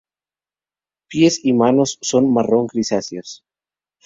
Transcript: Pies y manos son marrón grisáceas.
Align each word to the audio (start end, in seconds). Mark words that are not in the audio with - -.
Pies 1.11 1.39
y 1.45 1.53
manos 1.53 1.99
son 2.01 2.33
marrón 2.33 2.65
grisáceas. 2.65 3.43